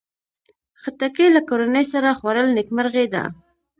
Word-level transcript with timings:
خټکی 0.81 1.27
له 1.35 1.41
کورنۍ 1.49 1.85
سره 1.93 2.17
خوړل 2.19 2.47
نیکمرغي 2.57 3.05
ده. 3.13 3.23